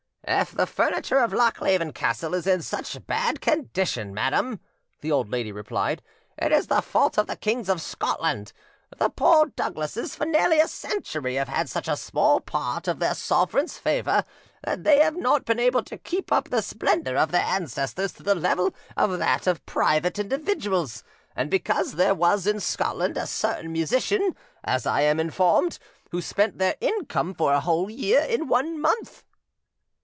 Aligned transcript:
"If 0.33 0.51
the 0.53 0.67
furniture 0.67 1.17
of 1.17 1.33
Lochleven 1.33 1.91
Castle 1.93 2.33
is 2.35 2.47
in 2.47 2.61
such 2.61 3.05
bad 3.05 3.41
condition, 3.41 4.13
madam," 4.13 4.61
the 5.01 5.11
old 5.11 5.29
lady 5.29 5.51
replied, 5.51 6.01
"it 6.37 6.51
is 6.53 6.67
the 6.67 6.81
fault 6.81 7.17
of 7.17 7.27
the 7.27 7.35
kings 7.35 7.67
of 7.67 7.81
Scotland: 7.81 8.53
the 8.97 9.09
poor 9.09 9.47
Douglases 9.47 10.15
for 10.15 10.25
nearly 10.25 10.59
a 10.61 10.69
century 10.69 11.35
have 11.35 11.49
had 11.49 11.69
such 11.69 11.87
a 11.89 11.97
small 11.97 12.39
part 12.39 12.87
of 12.87 12.99
their 12.99 13.15
sovereigns' 13.15 13.77
favour, 13.79 14.23
that 14.63 14.83
they 14.85 14.99
have 14.99 15.17
not 15.17 15.43
been 15.43 15.59
able 15.59 15.83
to 15.83 15.97
keep 15.97 16.31
up 16.31 16.49
the 16.49 16.61
splendour 16.61 17.17
of 17.17 17.31
their 17.31 17.43
ancestors 17.45 18.13
to 18.13 18.23
the 18.23 18.35
level 18.35 18.73
of 18.95 19.17
that 19.19 19.47
of 19.47 19.65
private 19.65 20.17
individuals, 20.17 21.03
and 21.35 21.49
because 21.49 21.95
there 21.95 22.15
was 22.15 22.47
in 22.47 22.59
Scotland 22.61 23.17
a 23.17 23.27
certain 23.27 23.71
musician, 23.73 24.33
as 24.63 24.85
I 24.85 25.01
am 25.01 25.19
informed, 25.19 25.77
who 26.11 26.21
spent 26.21 26.57
their 26.57 26.77
income 26.79 27.33
for 27.33 27.51
a 27.51 27.59
whole 27.59 27.89
year 27.89 28.21
in 28.21 28.47
one 28.47 28.79
month." 28.79 29.25